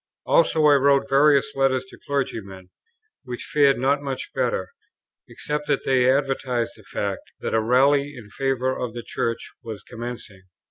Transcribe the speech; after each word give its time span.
Also 0.25 0.65
I 0.65 0.73
wrote 0.77 1.07
various 1.07 1.53
letters 1.55 1.85
to 1.89 1.99
clergymen, 2.07 2.71
which 3.23 3.43
fared 3.45 3.77
not 3.77 4.01
much 4.01 4.31
better, 4.33 4.69
except 5.27 5.67
that 5.67 5.85
they 5.85 6.11
advertised 6.11 6.73
the 6.75 6.81
fact, 6.81 7.33
that 7.41 7.53
a 7.53 7.61
rally 7.61 8.15
in 8.17 8.31
favour 8.31 8.75
of 8.75 8.95
the 8.95 9.03
Church 9.03 9.51
was 9.61 9.83
commencing. 9.83 10.41